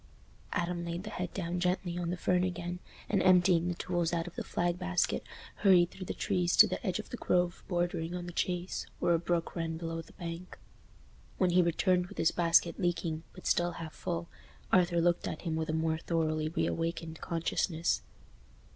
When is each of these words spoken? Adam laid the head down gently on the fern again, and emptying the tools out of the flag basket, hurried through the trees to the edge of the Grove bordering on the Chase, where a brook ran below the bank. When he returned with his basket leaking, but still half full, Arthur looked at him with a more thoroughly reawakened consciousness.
Adam 0.51 0.83
laid 0.83 1.03
the 1.03 1.11
head 1.11 1.31
down 1.31 1.59
gently 1.59 1.95
on 1.95 2.09
the 2.09 2.17
fern 2.17 2.43
again, 2.43 2.79
and 3.07 3.21
emptying 3.21 3.67
the 3.67 3.75
tools 3.75 4.11
out 4.11 4.25
of 4.25 4.33
the 4.35 4.43
flag 4.43 4.79
basket, 4.79 5.21
hurried 5.57 5.91
through 5.91 6.07
the 6.07 6.11
trees 6.15 6.55
to 6.57 6.65
the 6.65 6.83
edge 6.83 6.97
of 6.97 7.11
the 7.11 7.17
Grove 7.17 7.63
bordering 7.67 8.15
on 8.15 8.25
the 8.25 8.31
Chase, 8.33 8.87
where 8.97 9.13
a 9.13 9.19
brook 9.19 9.55
ran 9.55 9.77
below 9.77 10.01
the 10.01 10.13
bank. 10.13 10.57
When 11.37 11.51
he 11.51 11.61
returned 11.61 12.07
with 12.07 12.17
his 12.17 12.31
basket 12.31 12.79
leaking, 12.79 13.21
but 13.33 13.45
still 13.45 13.73
half 13.73 13.93
full, 13.93 14.27
Arthur 14.71 14.99
looked 14.99 15.27
at 15.27 15.43
him 15.43 15.55
with 15.55 15.69
a 15.69 15.71
more 15.71 15.99
thoroughly 15.99 16.49
reawakened 16.49 17.21
consciousness. 17.21 18.01